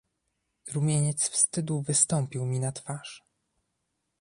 "Rumieniec 0.73 1.29
wstydu 1.29 1.81
wystąpił 1.81 2.45
mi 2.45 2.59
na 2.59 2.71
twarz." 2.71 3.23